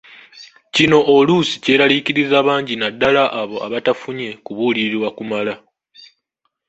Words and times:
Kino 0.73 0.97
oluusi 1.15 1.55
kyeraliikiriza 1.63 2.37
bangi 2.47 2.73
naddala 2.81 3.23
abo 3.41 3.57
abatafunye 3.67 4.29
kubuulirirwa 4.45 5.09
kumala. 5.17 5.53